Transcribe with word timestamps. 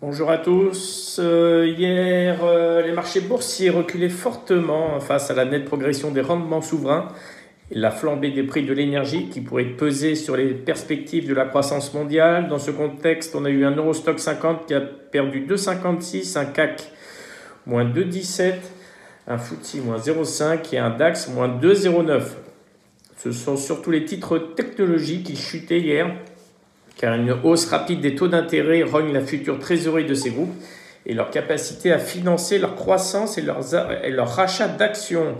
Bonjour 0.00 0.30
à 0.30 0.38
tous. 0.38 1.18
Euh, 1.18 1.74
hier, 1.76 2.38
euh, 2.44 2.82
les 2.82 2.92
marchés 2.92 3.20
boursiers 3.20 3.68
reculaient 3.68 4.08
fortement 4.08 5.00
face 5.00 5.28
à 5.28 5.34
la 5.34 5.44
nette 5.44 5.64
progression 5.64 6.12
des 6.12 6.20
rendements 6.20 6.62
souverains 6.62 7.08
et 7.72 7.74
la 7.76 7.90
flambée 7.90 8.30
des 8.30 8.44
prix 8.44 8.64
de 8.64 8.72
l'énergie 8.72 9.28
qui 9.28 9.40
pourrait 9.40 9.64
peser 9.64 10.14
sur 10.14 10.36
les 10.36 10.54
perspectives 10.54 11.26
de 11.26 11.34
la 11.34 11.46
croissance 11.46 11.94
mondiale. 11.94 12.46
Dans 12.46 12.60
ce 12.60 12.70
contexte, 12.70 13.34
on 13.34 13.44
a 13.44 13.50
eu 13.50 13.64
un 13.64 13.74
Eurostock 13.74 14.20
50 14.20 14.66
qui 14.66 14.74
a 14.74 14.80
perdu 14.80 15.44
2,56, 15.44 16.38
un 16.38 16.44
CAC 16.44 16.92
moins 17.66 17.84
2,17, 17.84 18.52
un 19.26 19.36
FTSE 19.36 19.84
moins 19.84 19.98
0,5 19.98 20.76
et 20.76 20.78
un 20.78 20.90
DAX 20.90 21.28
moins 21.28 21.48
2,09. 21.48 22.22
Ce 23.16 23.32
sont 23.32 23.56
surtout 23.56 23.90
les 23.90 24.04
titres 24.04 24.38
technologiques 24.38 25.24
qui 25.24 25.34
chutaient 25.34 25.80
hier 25.80 26.14
car 26.98 27.14
une 27.14 27.30
hausse 27.44 27.66
rapide 27.66 28.00
des 28.00 28.14
taux 28.14 28.28
d'intérêt 28.28 28.82
rogne 28.82 29.12
la 29.12 29.20
future 29.20 29.58
trésorerie 29.58 30.04
de 30.04 30.14
ces 30.14 30.30
groupes 30.30 30.52
et 31.06 31.14
leur 31.14 31.30
capacité 31.30 31.92
à 31.92 31.98
financer 31.98 32.58
leur 32.58 32.74
croissance 32.74 33.38
et, 33.38 33.42
leur 33.42 34.28
rachat 34.28 34.68
d'actions. 34.68 35.36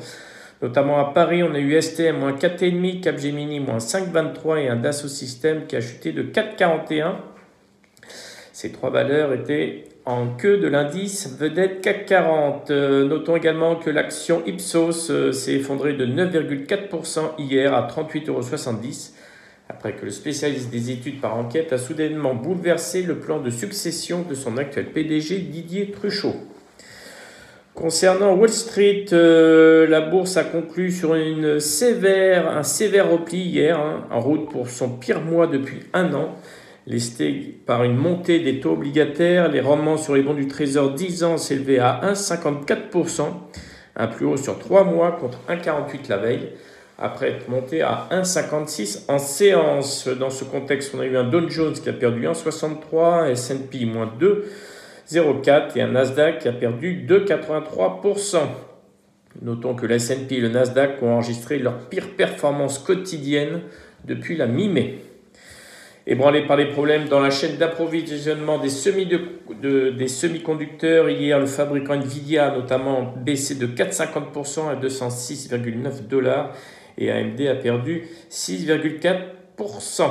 Notamment 0.62 0.98
à 0.98 1.12
Paris, 1.12 1.42
on 1.42 1.54
a 1.54 1.58
eu 1.58 1.80
STM 1.80 2.18
moins 2.18 2.32
4,5, 2.32 3.00
Capgemini 3.00 3.60
moins 3.60 3.78
5,23 3.78 4.58
et 4.58 4.68
un 4.68 4.76
Dassault 4.76 5.08
Systèmes 5.08 5.66
qui 5.66 5.76
a 5.76 5.80
chuté 5.80 6.12
de 6.12 6.22
4,41. 6.22 7.16
Ces 8.52 8.72
trois 8.72 8.90
valeurs 8.90 9.32
étaient 9.32 9.84
en 10.04 10.28
queue 10.28 10.58
de 10.58 10.68
l'indice 10.68 11.36
vedette 11.38 11.80
CAC 11.80 12.06
40. 12.06 12.70
Euh, 12.70 13.06
notons 13.06 13.36
également 13.36 13.76
que 13.76 13.90
l'action 13.90 14.42
Ipsos 14.46 15.10
euh, 15.10 15.32
s'est 15.32 15.54
effondrée 15.54 15.92
de 15.92 16.06
9,4% 16.06 17.20
hier 17.38 17.74
à 17.74 17.86
38,70 17.86 18.28
euros 18.30 18.42
après 19.68 19.92
que 19.92 20.04
le 20.04 20.10
spécialiste 20.10 20.70
des 20.70 20.90
études 20.90 21.20
par 21.20 21.36
enquête 21.36 21.72
a 21.72 21.78
soudainement 21.78 22.34
bouleversé 22.34 23.02
le 23.02 23.18
plan 23.18 23.40
de 23.40 23.50
succession 23.50 24.22
de 24.22 24.34
son 24.34 24.56
actuel 24.56 24.86
PDG 24.92 25.38
Didier 25.40 25.90
Truchot. 25.90 26.34
Concernant 27.74 28.34
Wall 28.34 28.48
Street, 28.48 29.04
euh, 29.12 29.86
la 29.86 30.00
bourse 30.00 30.36
a 30.36 30.42
conclu 30.42 30.90
sur 30.90 31.14
une 31.14 31.60
sévère, 31.60 32.50
un 32.50 32.64
sévère 32.64 33.08
repli 33.08 33.38
hier, 33.38 33.78
hein, 33.78 34.04
en 34.10 34.20
route 34.20 34.50
pour 34.50 34.68
son 34.68 34.88
pire 34.88 35.20
mois 35.20 35.46
depuis 35.46 35.80
un 35.92 36.12
an, 36.12 36.34
lesté 36.88 37.60
par 37.66 37.84
une 37.84 37.94
montée 37.94 38.40
des 38.40 38.58
taux 38.58 38.72
obligataires. 38.72 39.48
Les 39.48 39.60
rendements 39.60 39.96
sur 39.96 40.16
les 40.16 40.22
bons 40.22 40.34
du 40.34 40.48
Trésor 40.48 40.94
10 40.94 41.22
ans 41.22 41.36
s'élevaient 41.36 41.78
à 41.78 42.00
1,54%, 42.02 43.22
un 43.94 44.06
plus 44.08 44.26
haut 44.26 44.36
sur 44.36 44.58
3 44.58 44.82
mois 44.82 45.12
contre 45.12 45.38
1,48 45.48 46.08
la 46.08 46.16
veille 46.16 46.48
après 46.98 47.30
être 47.30 47.48
monté 47.48 47.80
à 47.80 48.08
1,56 48.10 49.04
en 49.08 49.18
séance. 49.18 50.08
Dans 50.08 50.30
ce 50.30 50.44
contexte, 50.44 50.92
on 50.94 51.00
a 51.00 51.06
eu 51.06 51.16
un 51.16 51.24
Dow 51.24 51.48
Jones 51.48 51.74
qui 51.74 51.88
a 51.88 51.92
perdu 51.92 52.26
1,63, 52.26 53.22
un 53.22 53.28
S&P 53.28 53.84
moins 53.84 54.12
2,04 54.20 55.76
et 55.76 55.82
un 55.82 55.92
Nasdaq 55.92 56.40
qui 56.40 56.48
a 56.48 56.52
perdu 56.52 57.06
2,83%. 57.08 58.38
Notons 59.42 59.74
que 59.74 59.86
le 59.86 59.94
S&P 59.94 60.36
et 60.36 60.40
le 60.40 60.48
Nasdaq 60.48 61.02
ont 61.02 61.12
enregistré 61.12 61.58
leur 61.58 61.88
pire 61.88 62.08
performance 62.16 62.80
quotidienne 62.80 63.60
depuis 64.04 64.36
la 64.36 64.46
mi-mai. 64.46 64.98
Ébranlé 66.08 66.46
par 66.46 66.56
les 66.56 66.66
problèmes 66.66 67.06
dans 67.06 67.20
la 67.20 67.30
chaîne 67.30 67.58
d'approvisionnement 67.58 68.58
des, 68.58 68.70
semi-conducteurs, 68.70 71.10
hier 71.10 71.38
le 71.38 71.46
fabricant 71.46 71.94
Nvidia 71.94 72.50
a 72.50 72.56
notamment 72.56 73.14
baissé 73.14 73.54
de 73.56 73.66
4,50% 73.66 74.70
à 74.70 74.76
206,9 74.76 76.08
dollars 76.08 76.54
et 76.98 77.10
AMD 77.10 77.40
a 77.46 77.54
perdu 77.54 78.06
6,4%. 78.30 80.02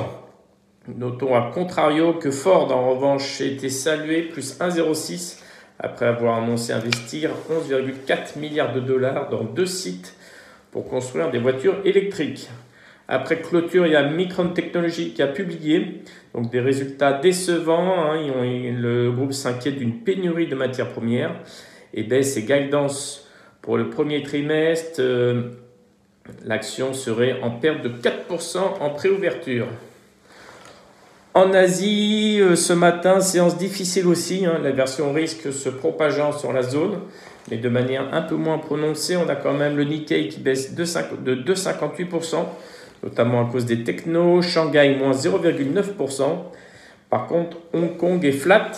Notons 0.96 1.34
à 1.34 1.50
contrario 1.52 2.14
que 2.14 2.30
Ford 2.30 2.72
en 2.72 2.90
revanche 2.90 3.42
a 3.42 3.44
été 3.44 3.68
salué 3.68 4.22
plus 4.22 4.58
1,06 4.58 5.40
après 5.78 6.06
avoir 6.06 6.42
annoncé 6.42 6.72
investir 6.72 7.30
11,4 7.50 8.38
milliards 8.38 8.72
de 8.72 8.80
dollars 8.80 9.28
dans 9.28 9.44
deux 9.44 9.66
sites 9.66 10.16
pour 10.70 10.88
construire 10.88 11.30
des 11.30 11.38
voitures 11.38 11.76
électriques. 11.84 12.48
Après 13.06 13.40
clôture, 13.40 13.86
il 13.86 13.92
y 13.92 13.96
a 13.96 14.02
Micron 14.02 14.48
Technology 14.48 15.12
qui 15.12 15.22
a 15.22 15.26
publié 15.26 16.02
donc 16.34 16.50
des 16.50 16.60
résultats 16.60 17.12
décevants. 17.12 18.12
Hein. 18.12 18.18
le 18.24 19.10
groupe 19.10 19.32
s'inquiète 19.32 19.76
d'une 19.76 20.00
pénurie 20.00 20.46
de 20.46 20.54
matières 20.54 20.92
premières 20.92 21.34
et 21.94 22.02
baisse 22.02 22.34
ses 22.34 22.42
guidance 22.42 23.28
pour 23.62 23.76
le 23.76 23.88
premier 23.88 24.22
trimestre. 24.22 25.00
Euh, 25.00 25.50
L'action 26.44 26.94
serait 26.94 27.40
en 27.42 27.50
perte 27.50 27.82
de 27.82 27.88
4% 27.88 28.58
en 28.80 28.90
préouverture. 28.90 29.66
En 31.34 31.52
Asie, 31.52 32.38
euh, 32.40 32.56
ce 32.56 32.72
matin, 32.72 33.20
séance 33.20 33.56
difficile 33.56 34.06
aussi. 34.06 34.44
Hein. 34.44 34.58
la 34.62 34.72
version 34.72 35.12
risque 35.12 35.52
se 35.52 35.68
propageant 35.68 36.32
sur 36.32 36.52
la 36.52 36.62
zone, 36.62 36.98
mais 37.50 37.58
de 37.58 37.68
manière 37.68 38.12
un 38.12 38.22
peu 38.22 38.34
moins 38.34 38.58
prononcée. 38.58 39.16
On 39.16 39.28
a 39.28 39.36
quand 39.36 39.52
même 39.52 39.76
le 39.76 39.84
Nikkei 39.84 40.28
qui 40.28 40.40
baisse 40.40 40.74
de 40.74 40.84
2,58%, 40.84 42.36
notamment 43.04 43.46
à 43.46 43.50
cause 43.50 43.66
des 43.66 43.84
technos. 43.84 44.42
Shanghai, 44.42 44.96
moins 44.98 45.12
0,9%. 45.12 46.22
Par 47.08 47.26
contre, 47.26 47.58
Hong 47.72 47.96
Kong 47.96 48.24
est 48.24 48.32
flat. 48.32 48.72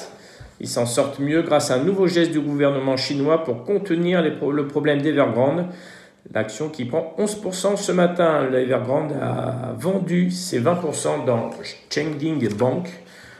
Ils 0.60 0.68
s'en 0.68 0.84
sortent 0.86 1.18
mieux 1.18 1.42
grâce 1.42 1.70
à 1.70 1.76
un 1.76 1.84
nouveau 1.84 2.06
geste 2.06 2.30
du 2.30 2.40
gouvernement 2.40 2.98
chinois 2.98 3.42
pour 3.42 3.64
contenir 3.64 4.22
le 4.22 4.66
problème 4.66 5.00
d'Evergrande. 5.00 5.64
L'action 6.32 6.68
qui 6.68 6.84
prend 6.84 7.14
11% 7.18 7.76
ce 7.76 7.92
matin. 7.92 8.48
L'Evergrande 8.48 9.12
a 9.20 9.74
vendu 9.76 10.30
ses 10.30 10.60
20% 10.60 11.24
dans 11.24 11.50
Chengding 11.92 12.48
Bank 12.54 12.88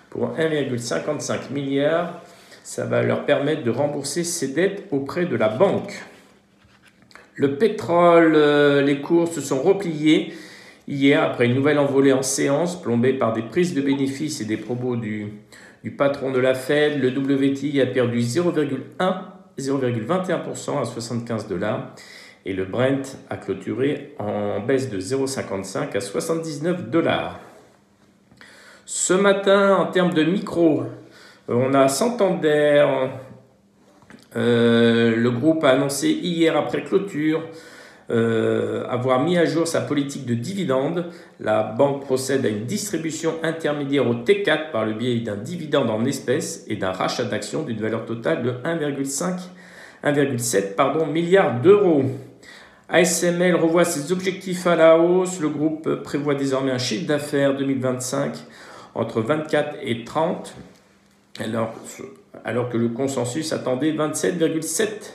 pour 0.09 0.35
1,55 0.37 1.53
milliard. 1.53 2.21
Ça 2.65 2.87
va 2.87 3.03
leur 3.03 3.27
permettre 3.27 3.63
de 3.63 3.71
rembourser 3.71 4.25
ses 4.25 4.49
dettes 4.49 4.85
auprès 4.91 5.27
de 5.27 5.37
la 5.37 5.49
banque. 5.49 6.03
Le 7.35 7.57
pétrole, 7.57 8.33
euh, 8.35 8.83
les 8.83 9.01
cours 9.01 9.29
se 9.29 9.41
sont 9.41 9.63
repliés 9.63 10.35
hier 10.89 11.23
après 11.23 11.47
une 11.47 11.55
nouvelle 11.55 11.79
envolée 11.79 12.13
en 12.13 12.23
séance 12.23 12.81
plombée 12.81 13.13
par 13.13 13.33
des 13.33 13.43
prises 13.43 13.73
de 13.73 13.81
bénéfices 13.81 14.41
et 14.41 14.45
des 14.45 14.57
propos 14.57 14.97
du, 14.97 15.35
du 15.85 15.93
patron 15.93 16.33
de 16.33 16.41
la 16.41 16.55
Fed. 16.55 17.01
Le 17.01 17.09
WTI 17.09 17.81
a 17.81 17.87
perdu 17.87 18.19
0,21% 18.19 20.81
à 20.81 20.85
75 20.85 21.47
dollars 21.47 21.95
et 22.47 22.53
le 22.53 22.65
Brent 22.65 23.19
a 23.29 23.37
clôturé 23.37 24.15
en 24.19 24.61
baisse 24.61 24.91
de 24.91 24.99
0,55 24.99 25.97
à 25.97 26.01
79 26.01 26.91
dollars. 26.91 27.41
Ce 28.87 29.13
matin, 29.13 29.77
en 29.77 29.87
termes 29.87 30.15
de 30.15 30.25
micro, 30.25 30.85
on 31.49 31.75
a 31.75 31.89
Santander. 31.89 32.87
Euh, 34.37 35.17
le 35.17 35.31
groupe 35.31 35.65
a 35.65 35.71
annoncé 35.71 36.09
hier 36.11 36.57
après 36.57 36.85
clôture 36.85 37.43
euh, 38.11 38.85
avoir 38.89 39.23
mis 39.23 39.39
à 39.39 39.45
jour 39.45 39.69
sa 39.69 39.81
politique 39.81 40.27
de 40.27 40.35
dividende. 40.35 41.07
La 41.39 41.63
banque 41.63 42.03
procède 42.03 42.45
à 42.45 42.49
une 42.49 42.65
distribution 42.65 43.35
intermédiaire 43.43 44.09
au 44.09 44.15
T4 44.15 44.71
par 44.73 44.85
le 44.85 44.95
biais 44.95 45.21
d'un 45.21 45.37
dividende 45.37 45.91
en 45.91 46.05
espèces 46.05 46.65
et 46.69 46.77
d'un 46.77 46.91
rachat 46.91 47.25
d'actions 47.25 47.63
d'une 47.63 47.81
valeur 47.81 48.07
totale 48.07 48.43
de 48.43 48.51
1,5 48.51 49.39
1,7 50.03 51.11
milliard 51.11 51.61
d'euros. 51.61 52.05
ASML 52.91 53.55
revoit 53.55 53.85
ses 53.85 54.11
objectifs 54.11 54.67
à 54.67 54.75
la 54.75 54.99
hausse. 54.99 55.41
Le 55.41 55.49
groupe 55.49 56.03
prévoit 56.03 56.35
désormais 56.35 56.73
un 56.73 56.79
chiffre 56.79 57.07
d'affaires 57.07 57.57
2025 57.57 58.35
entre 58.95 59.21
24 59.21 59.77
et 59.83 60.05
30, 60.05 60.55
alors, 61.39 61.73
alors 62.45 62.69
que 62.69 62.77
le 62.77 62.89
consensus 62.89 63.53
attendait 63.53 63.93
27,7 63.93 65.13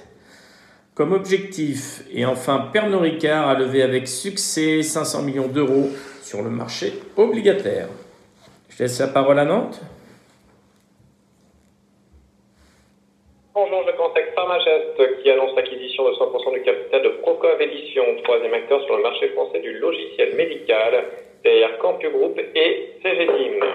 comme 0.93 1.11
objectif. 1.11 2.03
Et 2.11 2.25
enfin, 2.25 2.69
Pernod 2.71 3.01
Ricard 3.01 3.49
a 3.49 3.55
levé 3.55 3.83
avec 3.83 4.07
succès 4.07 4.81
500 4.81 5.23
millions 5.23 5.47
d'euros 5.47 5.89
sur 6.23 6.41
le 6.41 6.49
marché 6.49 6.93
obligataire. 7.17 7.89
Je 8.69 8.83
laisse 8.83 8.99
la 8.99 9.07
parole 9.07 9.39
à 9.39 9.45
Nantes. 9.45 9.81
Bonjour, 13.53 13.83
je 13.85 13.95
Pharmagest 14.55 15.21
qui 15.21 15.29
annonce 15.29 15.55
l'acquisition 15.55 16.09
de 16.09 16.15
100% 16.15 16.53
du 16.53 16.61
capital 16.61 17.01
de 17.01 17.09
Procov 17.21 17.61
Edition, 17.61 18.03
troisième 18.23 18.53
acteur 18.53 18.81
sur 18.85 18.95
le 18.95 19.03
marché 19.03 19.27
français 19.29 19.59
du 19.59 19.73
logiciel 19.79 20.33
médical, 20.35 21.03
derrière 21.43 21.77
Campu 21.79 22.09
Group 22.09 22.39
et 22.55 22.89
CGDIM. 23.03 23.65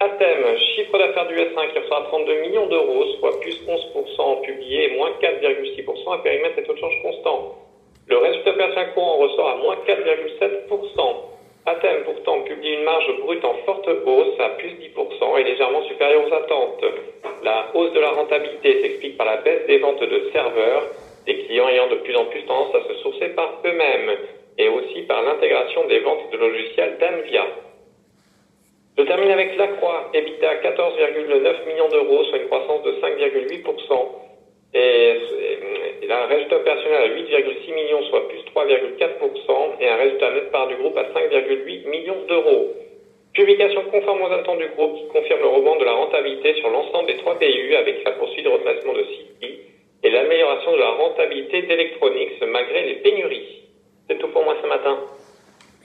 Athème, 0.00 0.58
chiffre 0.74 0.98
d'affaires 0.98 1.28
du 1.28 1.36
S1 1.36 1.72
qui 1.72 1.78
reçoit 1.78 2.04
32 2.08 2.34
millions 2.40 2.66
d'euros, 2.66 3.04
soit 3.20 3.38
plus 3.40 3.56
11% 3.64 4.20
en 4.20 4.36
publié 4.36 4.92
et 4.92 4.96
moins 4.96 5.10
4,6% 5.20 6.14
à 6.14 6.18
périmètre 6.18 6.58
et 6.58 6.64
taux 6.64 6.72
de 6.72 6.78
change 6.78 7.02
constant. 7.02 7.54
Le 8.08 8.16
résultat 8.16 8.50
opérationnel 8.50 8.92
courant 8.94 9.18
ressort 9.18 9.50
à 9.50 9.56
moins 9.56 9.76
4,7%. 9.86 11.14
Athème 11.66 12.02
pourtant 12.04 12.40
publie 12.42 12.74
une 12.74 12.82
marge 12.82 13.20
brute 13.20 13.44
en 13.44 13.54
forte 13.64 13.86
hausse 13.86 14.40
à 14.40 14.48
plus 14.58 14.70
10% 14.70 15.38
et 15.38 15.44
légèrement 15.44 15.82
supérieure 15.84 16.26
aux 16.26 16.34
attentes. 16.34 16.84
La 17.42 17.70
hausse 17.74 17.92
de 17.92 18.00
la 18.00 18.10
rentabilité 18.10 18.82
s'explique 18.82 19.16
par 19.16 19.26
la 19.26 19.38
baisse 19.38 19.66
des 19.66 19.78
ventes 19.78 20.02
de 20.02 20.30
serveurs, 20.32 20.86
des 21.26 21.36
clients 21.44 21.68
ayant 21.68 21.88
de 21.88 21.96
plus 21.96 22.16
en 22.16 22.26
plus 22.26 22.42
tendance 22.44 22.74
à 22.74 22.88
se 22.88 22.94
sourcer 23.02 23.28
par 23.30 23.60
eux-mêmes, 23.64 24.16
et 24.58 24.68
aussi 24.68 25.02
par 25.02 25.22
l'intégration 25.22 25.86
des 25.86 26.00
ventes 26.00 26.30
de 26.30 26.36
logiciels 26.36 26.98
d'Anvia. 26.98 27.46
Je 28.98 29.02
termine 29.04 29.30
avec 29.30 29.56
Lacroix, 29.56 30.10
EBITDA 30.12 30.56
14,1 30.56 31.66
millions 31.66 31.88
d'euros, 31.88 32.24
soit 32.24 32.38
une 32.38 32.48
croissance 32.48 32.82
de 32.82 32.92
5,8%. 33.00 34.06
Et, 34.74 35.16
a 36.10 36.24
un 36.24 36.26
résultat 36.26 36.58
personnel 36.58 37.02
à 37.02 37.08
8,6 37.08 37.74
millions, 37.74 38.02
soit 38.10 38.28
plus 38.28 38.40
3,4%, 38.54 39.80
et 39.80 39.88
un 39.88 39.96
résultat 39.96 40.30
net 40.32 40.50
part 40.52 40.68
du 40.68 40.76
groupe 40.76 40.96
à 40.96 41.04
5,8 41.04 41.88
millions 41.88 42.22
d'euros. 42.28 42.74
Publication 43.34 43.82
conforme 43.90 44.20
aux 44.22 44.32
attentes 44.32 44.58
du 44.58 44.68
groupe 44.76 44.94
qui 44.94 45.08
confirme 45.08 45.40
le 45.40 45.48
rebond 45.48 45.78
de 45.78 45.84
la 45.84 45.92
rentabilité 45.92 46.54
sur 46.60 46.68
l'ensemble 46.68 47.06
des 47.06 47.16
trois 47.16 47.38
PU 47.38 47.74
avec 47.74 48.04
la 48.04 48.12
poursuite 48.12 48.44
de 48.44 48.50
replacement 48.50 48.92
de 48.92 49.04
City 49.04 49.58
et 50.02 50.10
l'amélioration 50.10 50.72
de 50.72 50.78
la 50.78 50.90
rentabilité 50.90 51.62
d'Electronics 51.62 52.42
malgré 52.52 52.84
les 52.84 52.94
pénuries. 52.96 53.62
C'est 54.08 54.18
tout 54.18 54.28
pour 54.28 54.44
moi 54.44 54.54
ce 54.62 54.68
matin. 54.68 54.98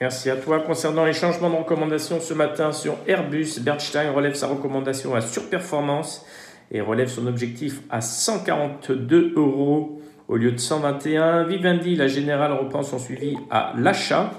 Merci 0.02 0.30
à 0.30 0.36
toi. 0.36 0.60
Concernant 0.60 1.06
les 1.06 1.14
changements 1.14 1.50
de 1.50 1.56
recommandation 1.56 2.20
ce 2.20 2.34
matin 2.34 2.74
sur 2.74 2.96
Airbus, 3.08 3.62
Bernstein 3.62 4.12
relève 4.12 4.34
sa 4.34 4.48
recommandation 4.48 5.16
à 5.16 5.22
surperformance 5.22 6.28
et 6.70 6.82
relève 6.82 7.08
son 7.08 7.28
objectif 7.28 7.80
à 7.90 8.02
142 8.02 9.34
euros 9.38 10.02
au 10.28 10.36
lieu 10.36 10.52
de 10.52 10.58
121. 10.58 11.46
Vivendi, 11.46 11.96
la 11.96 12.08
générale, 12.08 12.52
reprend 12.52 12.84
son 12.84 13.00
suivi 13.00 13.38
à 13.50 13.74
l'achat. 13.78 14.32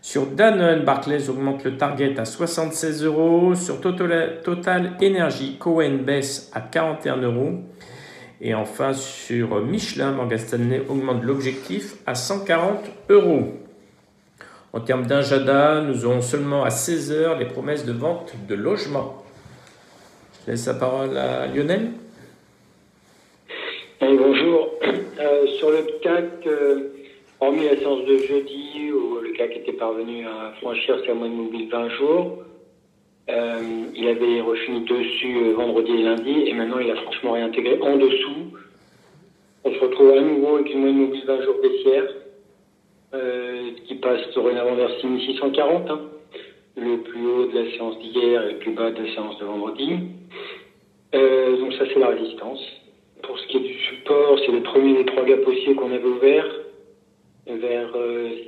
Sur 0.00 0.26
Danone, 0.26 0.84
Barclays 0.84 1.28
augmente 1.28 1.64
le 1.64 1.76
target 1.76 2.18
à 2.18 2.24
76 2.24 3.04
euros. 3.04 3.54
Sur 3.54 3.80
Total, 3.80 4.96
Energy, 5.02 5.56
Cohen 5.58 5.98
baisse 6.04 6.50
à 6.54 6.60
41 6.60 7.16
euros. 7.18 7.52
Et 8.40 8.54
enfin, 8.54 8.92
sur 8.92 9.60
Michelin, 9.60 10.12
Morgan 10.12 10.38
Stanley 10.38 10.82
augmente 10.88 11.24
l'objectif 11.24 11.96
à 12.06 12.14
140 12.14 12.84
euros. 13.10 13.54
En 14.72 14.80
termes 14.80 15.06
d'Injada, 15.06 15.80
nous 15.80 16.04
aurons 16.04 16.20
seulement 16.20 16.62
à 16.62 16.70
16 16.70 17.12
heures 17.12 17.38
les 17.38 17.46
promesses 17.46 17.84
de 17.84 17.92
vente 17.92 18.34
de 18.48 18.54
logements. 18.54 19.24
Je 20.46 20.52
laisse 20.52 20.66
la 20.66 20.74
parole 20.74 21.16
à 21.16 21.46
Lionel. 21.46 21.90
bonjour. 24.00 24.70
Euh, 25.20 25.46
sur 25.58 25.70
le 25.70 25.84
CAC, 26.00 26.46
hormis 27.40 27.64
la 27.64 27.76
séance 27.76 28.04
de 28.04 28.18
jeudi 28.18 28.90
où 28.92 29.20
le 29.20 29.30
CAC 29.32 29.56
était 29.56 29.72
parvenu 29.72 30.26
à 30.26 30.52
franchir 30.60 31.00
sa 31.06 31.14
moyenne 31.14 31.36
mobile 31.36 31.68
20 31.70 31.88
jours, 31.90 32.38
euh, 33.30 33.60
il 33.94 34.08
avait 34.08 34.40
refini 34.40 34.80
dessus 34.80 35.52
vendredi 35.52 35.92
et 35.92 36.02
lundi 36.02 36.42
et 36.46 36.54
maintenant 36.54 36.78
il 36.78 36.90
a 36.90 36.96
franchement 36.96 37.32
réintégré 37.32 37.78
en 37.80 37.96
dessous. 37.96 38.52
On 39.64 39.72
se 39.72 39.78
retrouve 39.78 40.12
à 40.12 40.20
nouveau 40.20 40.56
avec 40.56 40.72
une 40.72 40.80
moyenne 40.80 40.98
mobile 40.98 41.24
20 41.26 41.42
jours 41.42 41.56
baissière 41.62 42.04
qui 43.86 43.94
passe 43.94 44.20
dorénavant 44.34 44.74
vers 44.74 44.90
6640. 45.00 45.90
Hein 45.90 46.00
le 46.78 46.98
plus 46.98 47.26
haut 47.26 47.46
de 47.46 47.58
la 47.58 47.70
séance 47.72 47.98
d'hier 47.98 48.42
et 48.44 48.52
le 48.52 48.58
plus 48.58 48.72
bas 48.72 48.90
de 48.90 49.02
la 49.02 49.12
séance 49.12 49.38
de 49.38 49.44
vendredi. 49.44 49.98
Euh, 51.14 51.56
donc 51.58 51.72
ça 51.74 51.84
c'est 51.92 51.98
la 51.98 52.08
résistance. 52.08 52.60
Pour 53.22 53.38
ce 53.38 53.46
qui 53.48 53.56
est 53.56 53.60
du 53.60 53.74
support, 53.74 54.38
c'est 54.44 54.52
le 54.52 54.62
premier 54.62 54.94
des 54.94 55.06
trois 55.06 55.24
gaps 55.24 55.46
haussiers 55.46 55.74
qu'on 55.74 55.92
avait 55.92 56.04
ouvert 56.04 56.46
vers 57.56 57.92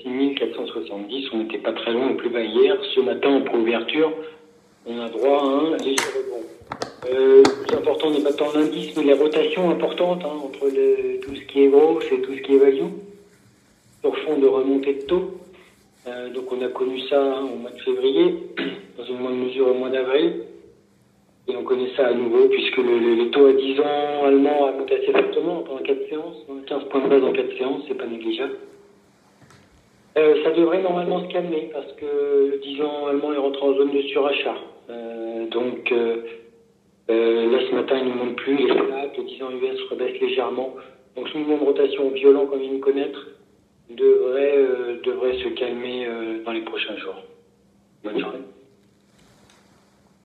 6470. 0.04 1.24
Euh, 1.24 1.28
on 1.32 1.38
n'était 1.38 1.58
pas 1.58 1.72
très 1.72 1.92
loin 1.92 2.10
au 2.10 2.14
plus 2.14 2.30
bas 2.30 2.42
hier. 2.42 2.76
Ce 2.94 3.00
matin, 3.00 3.30
en 3.30 3.40
préouverture, 3.42 4.12
on 4.86 4.98
a 5.00 5.08
droit 5.08 5.42
à 5.42 5.46
un 5.46 5.76
léger 5.78 6.04
rebond. 6.16 6.46
Euh, 7.10 7.42
le 7.42 7.64
plus 7.66 7.76
important 7.76 8.10
n'est 8.10 8.22
pas 8.22 8.32
tant 8.32 8.52
l'indice, 8.52 8.96
mais 8.96 9.04
les 9.04 9.14
rotations 9.14 9.70
importantes 9.70 10.22
hein, 10.24 10.38
entre 10.44 10.68
tout 11.20 11.34
ce 11.34 11.40
qui 11.42 11.62
est 11.62 11.68
gros 11.68 12.00
et 12.00 12.20
tout 12.20 12.34
ce 12.34 12.40
qui 12.42 12.54
est 12.54 12.58
value 12.58 12.92
sur 14.02 14.16
fond 14.18 14.38
de 14.38 14.46
remontée 14.46 14.94
de 14.94 15.02
taux. 15.02 15.30
Euh, 16.06 16.30
donc 16.30 16.50
on 16.52 16.62
a 16.62 16.68
connu 16.68 17.00
ça 17.08 17.20
hein, 17.20 17.48
au 17.52 17.56
mois 17.56 17.70
de 17.70 17.80
février, 17.80 18.34
dans 18.98 19.04
une 19.04 19.18
moindre 19.18 19.36
mesure 19.36 19.68
au 19.68 19.74
mois 19.74 19.90
d'avril. 19.90 20.44
Et 21.48 21.56
on 21.56 21.64
connaît 21.64 21.90
ça 21.96 22.06
à 22.06 22.14
nouveau 22.14 22.48
puisque 22.48 22.76
le, 22.76 23.14
les 23.14 23.30
taux 23.30 23.46
à 23.46 23.52
10 23.52 23.80
ans 23.80 24.24
allemands 24.24 24.66
a 24.66 24.72
monté 24.72 24.96
assez 24.96 25.12
fortement 25.12 25.62
pendant 25.62 25.82
4 25.82 26.08
séances. 26.08 26.36
15 26.66 26.84
points 26.90 27.04
de 27.04 27.08
base 27.08 27.24
en 27.24 27.32
4 27.32 27.58
séances, 27.58 27.82
c'est 27.88 27.94
pas 27.96 28.06
négligeable. 28.06 28.56
Euh, 30.20 30.44
ça 30.44 30.50
devrait 30.50 30.82
normalement 30.82 31.22
se 31.22 31.32
calmer 31.32 31.70
parce 31.72 31.90
que 31.94 32.50
le 32.50 32.58
10 32.58 32.82
ans 32.82 33.06
allemand 33.06 33.32
est 33.32 33.38
rentré 33.38 33.62
en 33.62 33.74
zone 33.74 33.90
de 33.90 34.02
surachat. 34.02 34.56
Euh, 34.90 35.46
donc 35.46 35.90
euh, 35.92 36.16
là 37.08 37.58
ce 37.68 37.74
matin 37.74 37.96
il 37.98 38.08
ne 38.08 38.14
monte 38.14 38.36
plus, 38.36 38.56
les 38.56 38.64
le 38.66 39.24
10 39.24 39.42
ans 39.42 39.50
US 39.50 39.80
rebaisse 39.90 40.20
légèrement. 40.20 40.74
Donc 41.16 41.28
ce 41.28 41.38
mouvement 41.38 41.56
de 41.56 41.64
rotation 41.64 42.10
violent 42.10 42.44
qu'on 42.46 42.58
vient 42.58 42.74
de 42.74 42.80
connaître 42.80 43.28
devrait, 43.88 44.58
devrait 45.04 45.38
se 45.38 45.48
calmer 45.48 46.06
dans 46.44 46.52
les 46.52 46.62
prochains 46.62 46.96
jours. 46.98 47.22
Bonne 48.04 48.20
journée. 48.20 48.49